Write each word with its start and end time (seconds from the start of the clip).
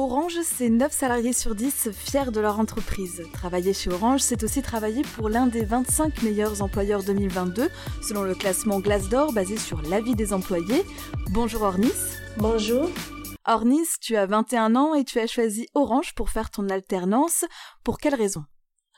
Orange, 0.00 0.38
c'est 0.42 0.70
9 0.70 0.90
salariés 0.90 1.34
sur 1.34 1.54
10 1.54 1.90
fiers 1.92 2.30
de 2.32 2.40
leur 2.40 2.58
entreprise. 2.58 3.22
Travailler 3.34 3.74
chez 3.74 3.90
Orange, 3.90 4.20
c'est 4.20 4.42
aussi 4.42 4.62
travailler 4.62 5.02
pour 5.02 5.28
l'un 5.28 5.46
des 5.46 5.62
25 5.62 6.22
meilleurs 6.22 6.62
employeurs 6.62 7.02
2022, 7.02 7.68
selon 8.02 8.22
le 8.22 8.34
classement 8.34 8.80
Glassdoor 8.80 9.34
basé 9.34 9.58
sur 9.58 9.82
l'avis 9.82 10.14
des 10.14 10.32
employés. 10.32 10.84
Bonjour 11.32 11.62
Ornis. 11.62 11.92
Bonjour. 12.38 12.88
Ornis, 13.46 13.88
tu 14.00 14.16
as 14.16 14.24
21 14.24 14.74
ans 14.74 14.94
et 14.94 15.04
tu 15.04 15.20
as 15.20 15.26
choisi 15.26 15.66
Orange 15.74 16.14
pour 16.14 16.30
faire 16.30 16.50
ton 16.50 16.70
alternance. 16.70 17.44
Pour 17.84 17.98
quelle 17.98 18.14
raison? 18.14 18.44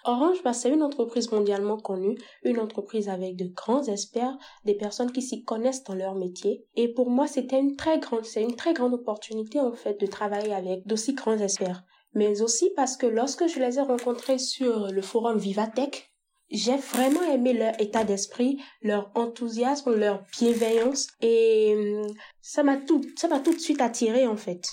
Orange, 0.04 0.42
bah, 0.42 0.52
c'est 0.52 0.70
une 0.70 0.82
entreprise 0.82 1.30
mondialement 1.30 1.78
connue, 1.78 2.18
une 2.42 2.58
entreprise 2.58 3.08
avec 3.08 3.36
de 3.36 3.46
grands 3.46 3.84
experts, 3.84 4.36
des 4.64 4.74
personnes 4.74 5.12
qui 5.12 5.22
s'y 5.22 5.44
connaissent 5.44 5.84
dans 5.84 5.94
leur 5.94 6.14
métier. 6.14 6.64
Et 6.74 6.92
pour 6.92 7.10
moi, 7.10 7.26
c'était 7.26 7.60
une 7.60 7.76
très 7.76 7.98
grande, 7.98 8.24
c'est 8.24 8.42
une 8.42 8.56
très 8.56 8.74
grande 8.74 8.94
opportunité, 8.94 9.60
en 9.60 9.72
fait, 9.72 10.00
de 10.00 10.06
travailler 10.06 10.54
avec 10.54 10.86
d'aussi 10.86 11.14
grands 11.14 11.38
experts. 11.38 11.84
Mais 12.14 12.42
aussi 12.42 12.70
parce 12.76 12.96
que 12.96 13.06
lorsque 13.06 13.46
je 13.46 13.58
les 13.58 13.78
ai 13.78 13.82
rencontrés 13.82 14.38
sur 14.38 14.88
le 14.88 15.02
forum 15.02 15.38
Vivatech, 15.38 16.12
j'ai 16.50 16.76
vraiment 16.76 17.22
aimé 17.22 17.54
leur 17.54 17.80
état 17.80 18.04
d'esprit, 18.04 18.62
leur 18.82 19.10
enthousiasme, 19.14 19.94
leur 19.94 20.22
bienveillance 20.38 21.08
et 21.22 21.74
hum, 21.74 22.06
ça 22.42 22.62
m'a 22.62 22.76
tout, 22.76 23.00
ça 23.16 23.28
m'a 23.28 23.40
tout 23.40 23.54
de 23.54 23.58
suite 23.58 23.80
attiré 23.80 24.26
en 24.26 24.36
fait. 24.36 24.68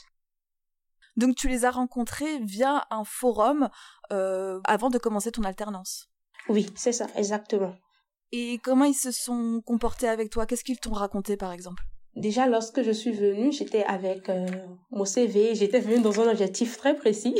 Donc 1.17 1.35
tu 1.35 1.47
les 1.47 1.65
as 1.65 1.71
rencontrés 1.71 2.39
via 2.39 2.85
un 2.89 3.03
forum 3.03 3.69
euh, 4.11 4.59
avant 4.63 4.89
de 4.89 4.97
commencer 4.97 5.31
ton 5.31 5.43
alternance. 5.43 6.09
Oui, 6.47 6.67
c'est 6.75 6.91
ça, 6.91 7.07
exactement. 7.15 7.75
Et 8.31 8.59
comment 8.63 8.85
ils 8.85 8.93
se 8.93 9.11
sont 9.11 9.61
comportés 9.65 10.07
avec 10.07 10.29
toi? 10.29 10.45
Qu'est-ce 10.45 10.63
qu'ils 10.63 10.79
t'ont 10.79 10.93
raconté 10.93 11.35
par 11.35 11.51
exemple? 11.51 11.83
Déjà, 12.15 12.47
lorsque 12.47 12.81
je 12.81 12.91
suis 12.91 13.11
venue, 13.11 13.51
j'étais 13.51 13.83
avec 13.83 14.29
euh, 14.29 14.45
mon 14.91 15.05
CV. 15.05 15.55
J'étais 15.55 15.79
venue 15.79 16.01
dans 16.01 16.19
un 16.19 16.29
objectif 16.29 16.77
très 16.77 16.95
précis, 16.95 17.35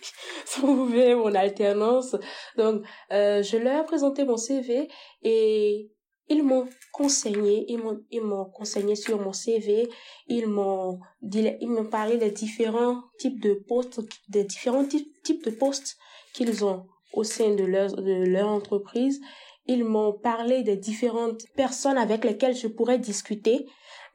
trouver 0.46 1.14
mon 1.14 1.34
alternance. 1.34 2.16
Donc, 2.56 2.82
euh, 3.12 3.42
je 3.42 3.56
leur 3.56 3.82
ai 3.82 3.84
présenté 3.84 4.24
mon 4.24 4.36
CV 4.36 4.88
et 5.22 5.92
ils 6.28 6.42
m'ont 6.42 6.68
conseillé, 6.92 7.64
ils 7.68 7.78
m'ont, 7.78 8.00
ils 8.10 8.22
m'ont 8.22 8.46
conseillé 8.46 8.96
sur 8.96 9.20
mon 9.20 9.32
CV, 9.32 9.88
ils 10.28 10.46
m'ont 10.46 11.00
dit, 11.22 11.48
ils 11.60 11.68
m'ont 11.68 11.84
parlé 11.84 12.16
des 12.16 12.30
différents 12.30 13.02
types 13.18 13.40
de 13.40 13.54
postes, 13.54 14.00
des 14.28 14.44
différents 14.44 14.84
types 14.84 15.44
de 15.44 15.50
postes 15.50 15.96
qu'ils 16.32 16.64
ont 16.64 16.86
au 17.12 17.24
sein 17.24 17.54
de 17.54 17.64
leur, 17.64 17.94
de 17.94 18.24
leur 18.24 18.48
entreprise. 18.48 19.20
Ils 19.66 19.84
m'ont 19.84 20.12
parlé 20.12 20.62
des 20.62 20.76
différentes 20.76 21.42
personnes 21.56 21.98
avec 21.98 22.24
lesquelles 22.24 22.56
je 22.56 22.68
pourrais 22.68 22.98
discuter. 22.98 23.66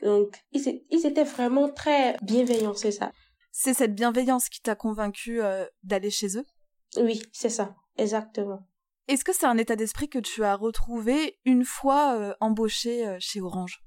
Donc, 0.02 0.38
ils, 0.52 0.84
ils 0.90 1.06
étaient 1.06 1.24
vraiment 1.24 1.70
très 1.70 2.18
bienveillants, 2.22 2.74
c'est 2.74 2.92
ça. 2.92 3.12
C'est 3.52 3.74
cette 3.74 3.96
bienveillance 3.96 4.50
qui 4.50 4.62
t'a 4.62 4.76
convaincu 4.76 5.42
euh, 5.42 5.66
d'aller 5.84 6.10
chez 6.10 6.38
eux? 6.38 6.46
Oui, 6.98 7.22
c'est 7.32 7.50
ça, 7.50 7.76
exactement. 7.98 8.66
Est-ce 9.08 9.24
que 9.24 9.34
c'est 9.34 9.46
un 9.46 9.58
état 9.58 9.76
d'esprit 9.76 10.10
que 10.10 10.20
tu 10.20 10.44
as 10.44 10.56
retrouvé 10.56 11.40
une 11.46 11.66
fois 11.66 12.16
euh, 12.16 12.34
embauché 12.40 13.08
euh, 13.08 13.18
chez 13.20 13.42
Orange? 13.42 13.84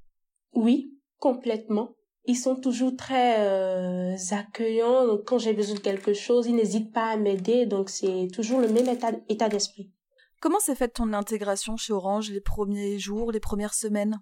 Oui, 0.53 0.98
complètement. 1.19 1.95
Ils 2.27 2.37
sont 2.37 2.56
toujours 2.56 2.97
très 2.97 3.41
euh, 3.41 4.17
accueillants. 4.31 5.06
Donc, 5.06 5.25
quand 5.25 5.39
j'ai 5.39 5.53
besoin 5.53 5.77
de 5.77 5.81
quelque 5.81 6.15
chose, 6.15 6.47
ils 6.47 6.56
n'hésitent 6.56 6.93
pas 6.93 7.11
à 7.11 7.17
m'aider. 7.17 7.67
Donc, 7.67 7.91
c'est 7.91 8.29
toujours 8.33 8.61
le 8.61 8.69
même 8.69 8.89
état, 8.89 9.12
état 9.29 9.48
d'esprit. 9.48 9.93
Comment 10.41 10.59
s'est 10.59 10.75
faite 10.75 10.95
ton 10.95 11.12
intégration 11.12 11.77
chez 11.77 11.93
Orange 11.93 12.31
les 12.31 12.41
premiers 12.41 12.99
jours, 12.99 13.31
les 13.31 13.41
premières 13.41 13.75
semaines? 13.75 14.21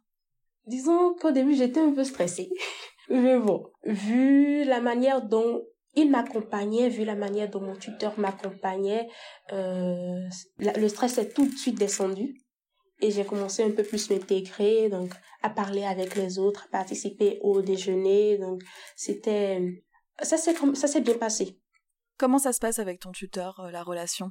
Disons 0.66 1.14
qu'au 1.14 1.32
début, 1.32 1.54
j'étais 1.54 1.80
un 1.80 1.92
peu 1.92 2.04
stressée. 2.04 2.50
Mais 3.08 3.38
bon, 3.38 3.64
vu 3.84 4.64
la 4.64 4.80
manière 4.80 5.22
dont 5.22 5.62
il 5.94 6.10
m'accompagnait, 6.10 6.88
vu 6.88 7.04
la 7.04 7.14
manière 7.14 7.50
dont 7.50 7.60
mon 7.60 7.76
tuteur 7.76 8.18
m'accompagnait, 8.18 9.08
euh, 9.52 10.28
le 10.58 10.88
stress 10.88 11.18
est 11.18 11.34
tout 11.34 11.46
de 11.46 11.56
suite 11.56 11.78
descendu 11.78 12.34
et 13.00 13.10
j'ai 13.10 13.24
commencé 13.24 13.62
un 13.64 13.72
peu 13.72 13.82
plus 13.82 14.10
m'intégrer, 14.10 14.88
donc 14.88 15.12
à 15.42 15.50
parler 15.50 15.84
avec 15.84 16.14
les 16.14 16.38
autres, 16.38 16.64
à 16.68 16.70
participer 16.70 17.38
au 17.42 17.60
déjeuner, 17.60 18.38
donc 18.38 18.62
c'était 18.96 19.60
ça 20.22 20.36
s'est 20.36 20.54
ça 20.74 20.86
s'est 20.86 21.00
bien 21.00 21.18
passé. 21.18 21.58
Comment 22.16 22.38
ça 22.38 22.52
se 22.52 22.60
passe 22.60 22.78
avec 22.78 23.00
ton 23.00 23.10
tuteur, 23.10 23.58
euh, 23.60 23.70
la 23.70 23.82
relation? 23.82 24.30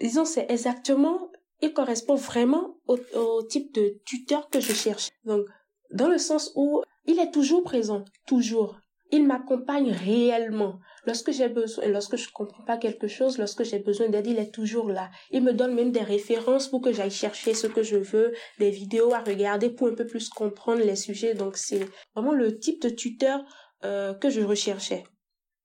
Disons 0.00 0.24
c'est 0.24 0.50
exactement, 0.50 1.30
il 1.60 1.72
correspond 1.72 2.14
vraiment 2.14 2.76
au, 2.86 2.96
au 3.14 3.42
type 3.42 3.74
de 3.74 4.00
tuteur 4.06 4.48
que 4.50 4.60
je 4.60 4.72
cherche. 4.72 5.10
Donc 5.24 5.44
dans 5.90 6.08
le 6.08 6.18
sens 6.18 6.52
où 6.54 6.82
il 7.06 7.18
est 7.18 7.32
toujours 7.32 7.64
présent, 7.64 8.04
toujours 8.26 8.78
il 9.10 9.26
m'accompagne 9.26 9.90
réellement. 9.92 10.78
Lorsque 11.06 11.30
j'ai 11.30 11.48
besoin, 11.48 11.86
lorsque 11.86 12.16
je 12.16 12.28
comprends 12.32 12.64
pas 12.64 12.76
quelque 12.76 13.06
chose, 13.06 13.38
lorsque 13.38 13.62
j'ai 13.62 13.78
besoin 13.78 14.08
d'aide, 14.08 14.26
il 14.26 14.38
est 14.38 14.52
toujours 14.52 14.90
là. 14.90 15.10
Il 15.30 15.42
me 15.42 15.52
donne 15.52 15.74
même 15.74 15.92
des 15.92 16.02
références 16.02 16.68
pour 16.68 16.80
que 16.80 16.92
j'aille 16.92 17.10
chercher 17.10 17.54
ce 17.54 17.66
que 17.66 17.82
je 17.82 17.96
veux, 17.96 18.32
des 18.58 18.70
vidéos 18.70 19.12
à 19.14 19.20
regarder 19.20 19.70
pour 19.70 19.88
un 19.88 19.94
peu 19.94 20.06
plus 20.06 20.28
comprendre 20.28 20.82
les 20.82 20.96
sujets. 20.96 21.34
Donc 21.34 21.56
c'est 21.56 21.86
vraiment 22.14 22.32
le 22.32 22.58
type 22.58 22.82
de 22.82 22.88
tuteur 22.88 23.44
euh, 23.84 24.14
que 24.14 24.30
je 24.30 24.40
recherchais. 24.40 25.04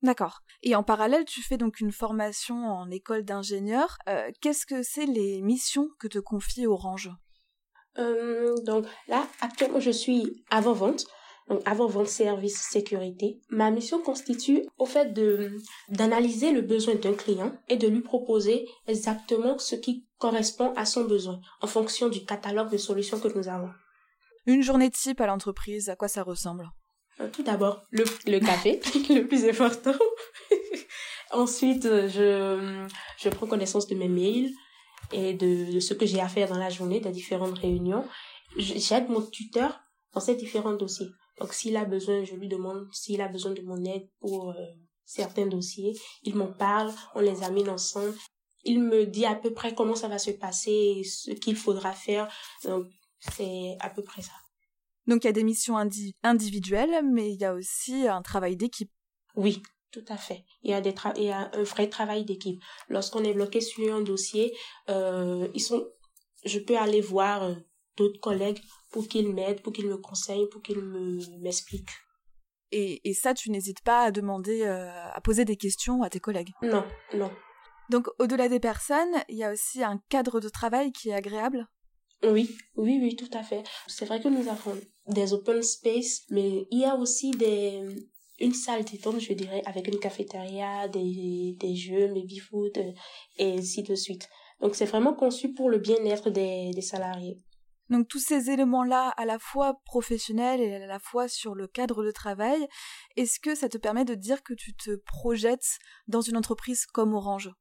D'accord. 0.03 0.40
Et 0.63 0.75
en 0.75 0.84
parallèle, 0.84 1.25
tu 1.25 1.41
fais 1.41 1.58
donc 1.58 1.79
une 1.79 1.91
formation 1.91 2.56
en 2.56 2.90
école 2.90 3.23
d'ingénieur. 3.23 3.97
Euh, 4.08 4.29
Qu'est-ce 4.41 4.66
que 4.66 4.84
c'est 4.84 5.06
les 5.06 5.41
missions 5.41 5.90
que 6.00 6.08
te 6.08 6.19
confie 6.19 6.68
Orange? 6.68 7.09
Euh, 7.97 8.56
Donc 8.66 8.85
là, 9.08 9.28
actuellement, 9.41 9.79
je 9.79 9.91
suis 9.91 10.44
avant-vente 10.50 11.06
avant-vente 11.66 12.07
service 12.07 12.57
sécurité. 12.57 13.39
Ma 13.50 13.72
mission 13.72 14.01
constitue 14.01 14.63
au 14.78 14.85
fait 14.85 15.13
de 15.13 15.57
d'analyser 15.89 16.51
le 16.51 16.62
besoin 16.62 16.95
d'un 16.95 17.13
client 17.13 17.53
et 17.69 17.78
de 17.78 17.88
lui 17.88 18.01
proposer 18.01 18.67
exactement 18.88 19.57
ce 19.57 19.75
qui 19.75 20.06
correspond 20.17 20.73
à 20.75 20.85
son 20.85 21.03
besoin 21.06 21.40
en 21.61 21.67
fonction 21.67 22.09
du 22.09 22.23
catalogue 22.25 22.72
de 22.72 22.78
solutions 22.78 23.19
que 23.19 23.28
nous 23.38 23.47
avons. 23.47 23.69
Une 24.45 24.63
journée 24.63 24.90
type 24.90 25.22
à 25.22 25.28
l'entreprise, 25.28 25.90
à 25.90 25.95
quoi 25.95 26.07
ça 26.07 26.23
ressemble? 26.23 26.69
Euh, 27.19 27.28
Tout 27.31 27.44
d'abord, 27.44 27.81
le, 27.91 28.03
le 28.25 28.40
café, 28.40 28.79
le 29.09 29.28
plus 29.28 29.45
important. 29.47 29.94
Ensuite, 31.31 31.84
je, 31.84 32.85
je 33.17 33.29
prends 33.29 33.47
connaissance 33.47 33.88
de 33.88 33.95
mes 33.95 34.09
mails 34.09 34.51
et 35.11 35.34
de, 35.34 35.73
de 35.73 35.79
ce 35.79 35.94
que 35.94 36.06
j'ai 36.06 36.19
à 36.22 36.28
faire 36.28 36.50
dans 36.50 36.57
la 36.57 36.69
journée, 36.69 37.00
des 37.00 37.11
différentes 37.11 37.57
réunions. 37.59 38.06
J'aide 38.57 39.09
mon 39.09 39.22
tuteur 39.22 39.79
dans 40.13 40.19
ces 40.19 40.35
différents 40.35 40.73
dossiers. 40.73 41.07
Donc 41.39 41.53
s'il 41.53 41.75
a 41.77 41.85
besoin, 41.85 42.23
je 42.23 42.35
lui 42.35 42.47
demande 42.47 42.87
s'il 42.91 43.21
a 43.21 43.27
besoin 43.27 43.53
de 43.53 43.61
mon 43.61 43.83
aide 43.85 44.07
pour 44.19 44.51
euh, 44.51 44.65
certains 45.05 45.47
dossiers. 45.47 45.93
Il 46.23 46.35
m'en 46.35 46.51
parle, 46.51 46.91
on 47.15 47.21
les 47.21 47.43
amène 47.43 47.69
ensemble. 47.69 48.15
Il 48.63 48.81
me 48.81 49.05
dit 49.05 49.25
à 49.25 49.35
peu 49.35 49.53
près 49.53 49.73
comment 49.73 49.95
ça 49.95 50.07
va 50.07 50.19
se 50.19 50.31
passer, 50.31 51.01
ce 51.03 51.31
qu'il 51.31 51.55
faudra 51.55 51.93
faire. 51.93 52.31
Donc 52.63 52.87
c'est 53.19 53.75
à 53.79 53.89
peu 53.89 54.03
près 54.03 54.21
ça. 54.21 54.33
Donc 55.07 55.23
il 55.23 55.27
y 55.27 55.29
a 55.29 55.33
des 55.33 55.43
missions 55.43 55.77
individuelles, 56.23 57.01
mais 57.03 57.33
il 57.33 57.39
y 57.39 57.45
a 57.45 57.53
aussi 57.53 58.07
un 58.07 58.21
travail 58.21 58.55
d'équipe. 58.55 58.91
Oui, 59.35 59.61
tout 59.91 60.05
à 60.07 60.17
fait. 60.17 60.45
Il 60.63 60.71
y 60.71 60.73
a, 60.73 60.81
des 60.81 60.93
il 61.17 61.23
y 61.23 61.31
a 61.31 61.49
un 61.53 61.63
vrai 61.63 61.89
travail 61.89 62.23
d'équipe. 62.23 62.61
Lorsqu'on 62.87 63.23
est 63.23 63.33
bloqué 63.33 63.61
sur 63.61 63.93
un 63.93 64.01
dossier, 64.01 64.55
euh, 64.89 65.47
ils 65.53 65.61
sont, 65.61 65.85
je 66.45 66.59
peux 66.59 66.77
aller 66.77 67.01
voir 67.01 67.43
euh, 67.43 67.55
d'autres 67.97 68.19
collègues 68.19 68.59
pour 68.91 69.07
qu'ils 69.07 69.34
m'aident, 69.34 69.62
pour 69.62 69.74
qu'ils 69.74 69.88
me 69.88 69.97
conseillent, 69.97 70.47
pour 70.50 70.62
qu'ils 70.62 70.81
me 70.81 71.19
m'expliquent. 71.40 71.91
Et, 72.72 73.02
et, 73.09 73.13
ça, 73.13 73.34
tu 73.34 73.52
n'hésites 73.52 73.81
pas 73.81 74.03
à 74.03 74.12
demander, 74.12 74.62
euh, 74.63 74.90
à 75.12 75.19
poser 75.22 75.44
des 75.44 75.57
questions 75.57 76.03
à 76.03 76.09
tes 76.09 76.22
collègues? 76.22 76.52
Non, 76.62 76.85
non. 77.13 77.29
Donc, 77.90 78.07
au-delà 78.19 78.47
des 78.47 78.62
personnes, 78.62 79.16
il 79.28 79.35
y 79.35 79.44
a 79.44 79.52
aussi 79.52 79.84
un 79.84 80.02
cadre 80.07 80.40
de 80.40 80.47
travail 80.47 80.94
qui 80.94 81.09
est 81.09 81.13
agréable? 81.13 81.68
Oui, 82.24 82.56
oui, 82.75 83.00
oui, 83.02 83.16
tout 83.18 83.29
à 83.34 83.44
fait. 83.44 83.63
C'est 83.88 84.06
vrai 84.06 84.22
que 84.22 84.29
nous 84.29 84.47
avons 84.47 84.79
des 85.08 85.34
open 85.34 85.62
space, 85.62 86.22
mais 86.29 86.66
il 86.72 86.79
y 86.79 86.85
a 86.85 86.96
aussi 86.96 87.31
des, 87.31 87.84
une 88.40 88.53
salle 88.53 88.85
détente, 88.85 89.19
je 89.19 89.34
dirais, 89.34 89.62
avec 89.66 89.88
une 89.88 90.00
cafétéria, 90.00 90.88
des, 90.88 91.58
des 91.59 91.76
jeux, 91.76 92.08
baby-foot, 92.08 92.78
et 93.37 93.52
ainsi 93.53 93.84
de 93.84 93.96
suite. 93.96 94.29
Donc, 94.61 94.76
c'est 94.76 94.85
vraiment 94.85 95.14
conçu 95.14 95.53
pour 95.53 95.70
le 95.70 95.79
bien-être 95.79 96.29
des, 96.29 96.72
des 96.72 96.82
salariés. 96.82 97.37
Donc 97.91 98.08
tous 98.08 98.20
ces 98.20 98.49
éléments-là, 98.49 99.09
à 99.17 99.26
la 99.26 99.38
fois 99.38 99.82
professionnels 99.84 100.61
et 100.61 100.76
à 100.76 100.88
la 100.88 100.97
fois 100.97 101.28
sur 101.28 101.53
le 101.53 101.67
cadre 101.67 102.05
de 102.05 102.11
travail, 102.11 102.66
est-ce 103.17 103.38
que 103.38 103.53
ça 103.53 103.67
te 103.67 103.78
permet 103.78 104.05
de 104.05 104.16
dire 104.16 104.43
que 104.43 104.53
tu 104.53 104.73
te 104.73 104.96
projettes 104.96 105.78
dans 106.08 106.22
une 106.22 106.38
entreprise 106.38 106.85
comme 106.85 107.14
Orange? 107.14 107.52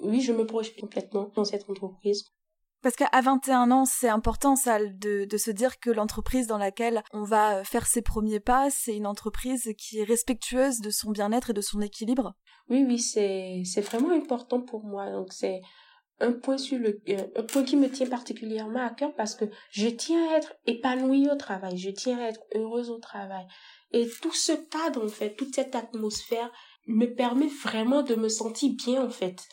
Oui, 0.00 0.22
je 0.22 0.32
me 0.32 0.46
projette 0.46 0.80
complètement 0.80 1.30
dans 1.34 1.44
cette 1.44 1.68
entreprise. 1.68 2.24
Parce 2.82 2.96
qu'à 2.96 3.20
21 3.20 3.70
ans, 3.70 3.84
c'est 3.84 4.08
important 4.08 4.56
ça 4.56 4.78
de, 4.78 5.26
de 5.26 5.36
se 5.36 5.50
dire 5.50 5.78
que 5.78 5.90
l'entreprise 5.90 6.46
dans 6.46 6.58
laquelle 6.58 7.02
on 7.12 7.24
va 7.24 7.62
faire 7.64 7.86
ses 7.86 8.00
premiers 8.00 8.40
pas, 8.40 8.70
c'est 8.70 8.96
une 8.96 9.06
entreprise 9.06 9.74
qui 9.76 9.98
est 9.98 10.04
respectueuse 10.04 10.80
de 10.80 10.90
son 10.90 11.10
bien-être 11.10 11.50
et 11.50 11.54
de 11.54 11.60
son 11.60 11.82
équilibre? 11.82 12.34
Oui, 12.70 12.84
oui, 12.86 12.98
c'est 12.98 13.62
c'est 13.66 13.82
vraiment 13.82 14.10
important 14.10 14.62
pour 14.62 14.84
moi. 14.84 15.10
Donc 15.10 15.32
c'est 15.32 15.60
un 16.20 16.32
point 16.32 16.58
sur 16.58 16.78
le 16.78 17.00
euh, 17.08 17.26
un 17.36 17.42
point 17.42 17.64
qui 17.64 17.76
me 17.76 17.90
tient 17.90 18.08
particulièrement 18.08 18.84
à 18.84 18.90
cœur 18.90 19.14
parce 19.14 19.34
que 19.34 19.44
je 19.70 19.88
tiens 19.88 20.30
à 20.30 20.38
être 20.38 20.54
épanouie 20.66 21.28
au 21.30 21.36
travail, 21.36 21.76
je 21.76 21.90
tiens 21.90 22.18
à 22.18 22.28
être 22.28 22.40
heureuse 22.54 22.90
au 22.90 22.98
travail. 22.98 23.46
Et 23.92 24.08
tout 24.22 24.32
ce 24.32 24.52
cadre 24.52 25.04
en 25.04 25.08
fait, 25.08 25.34
toute 25.36 25.54
cette 25.54 25.74
atmosphère 25.74 26.50
me 26.86 27.06
permet 27.06 27.48
vraiment 27.48 28.02
de 28.02 28.14
me 28.14 28.28
sentir 28.28 28.72
bien 28.74 29.04
en 29.04 29.10
fait. 29.10 29.46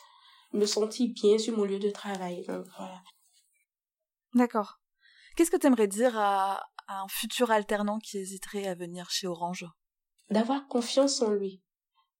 Me 0.52 0.66
sentir 0.66 1.10
bien 1.12 1.38
sur 1.38 1.56
mon 1.56 1.64
lieu 1.64 1.78
de 1.78 1.90
travail. 1.90 2.44
Donc 2.46 2.66
voilà. 2.76 3.02
D'accord. 4.34 4.80
Qu'est-ce 5.36 5.50
que 5.50 5.56
tu 5.56 5.66
aimerais 5.66 5.88
dire 5.88 6.16
à, 6.16 6.64
un 6.86 7.08
futur 7.08 7.50
alternant 7.50 7.98
qui 7.98 8.18
hésiterait 8.18 8.68
à 8.68 8.74
venir 8.74 9.10
chez 9.10 9.26
Orange? 9.26 9.66
D'avoir 10.30 10.68
confiance 10.68 11.22
en 11.22 11.30
lui. 11.30 11.62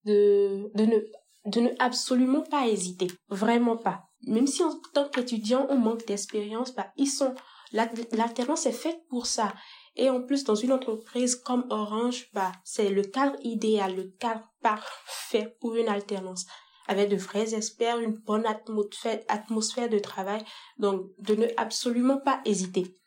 De, 0.04 0.70
de, 0.74 0.84
ne, 0.84 0.98
de 1.46 1.60
ne 1.60 1.70
absolument 1.78 2.42
pas 2.42 2.66
hésiter. 2.66 3.06
Vraiment 3.28 3.76
pas. 3.76 4.08
Même 4.26 4.46
si 4.46 4.62
en 4.62 4.78
tant 4.92 5.08
qu'étudiant, 5.08 5.66
on 5.68 5.76
manque 5.76 6.06
d'expérience, 6.06 6.74
bah, 6.74 6.92
ils 6.96 7.10
sont, 7.10 7.34
l'alternance 7.72 8.66
est 8.66 8.72
faite 8.72 9.00
pour 9.08 9.26
ça. 9.26 9.52
Et 9.96 10.10
en 10.10 10.22
plus, 10.22 10.44
dans 10.44 10.54
une 10.54 10.72
entreprise 10.72 11.36
comme 11.36 11.66
Orange, 11.70 12.28
bah, 12.32 12.52
c'est 12.64 12.88
le 12.88 13.02
cadre 13.02 13.36
idéal, 13.42 13.94
le 13.94 14.12
cadre 14.18 14.44
parfait 14.62 15.56
pour 15.60 15.76
une 15.76 15.88
alternance. 15.88 16.46
Avec 16.86 17.08
de 17.08 17.16
vrais 17.16 17.54
experts, 17.54 17.98
une 17.98 18.16
bonne 18.16 18.44
atmosphère, 18.46 19.88
de 19.88 19.98
travail. 19.98 20.44
Donc, 20.78 21.06
de 21.18 21.34
ne 21.34 21.46
absolument 21.56 22.18
pas 22.18 22.40
hésiter. 22.44 22.98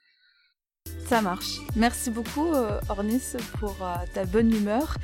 Ça 1.08 1.22
marche. 1.22 1.60
Merci 1.76 2.10
beaucoup, 2.10 2.54
euh, 2.54 2.80
Ornis, 2.90 3.36
pour 3.60 3.76
euh, 3.82 3.96
ta 4.14 4.26
bonne 4.26 4.52
humeur 4.52 4.96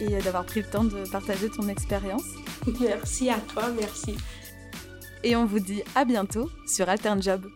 et 0.00 0.16
euh, 0.16 0.20
d'avoir 0.22 0.44
pris 0.44 0.60
le 0.62 0.68
temps 0.68 0.84
de 0.84 1.08
partager 1.10 1.50
ton 1.50 1.68
expérience. 1.68 2.24
Merci 2.80 3.28
à 3.30 3.38
toi, 3.38 3.68
merci. 3.68 4.16
Et 5.24 5.36
on 5.36 5.46
vous 5.46 5.60
dit 5.60 5.82
à 5.94 6.04
bientôt 6.04 6.50
sur 6.66 6.88
Altern 6.88 7.22
Job. 7.22 7.46